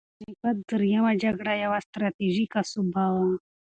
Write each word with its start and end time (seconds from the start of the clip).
د 0.03 0.03
پاني 0.13 0.31
پت 0.41 0.55
درېیمه 0.69 1.11
جګړه 1.23 1.53
یوه 1.63 1.77
ستراتیژیکه 1.87 2.61
سوبه 2.71 3.03
وه. 3.13 3.27